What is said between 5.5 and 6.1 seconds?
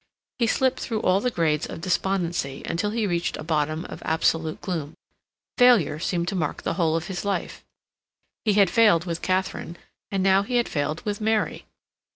Failure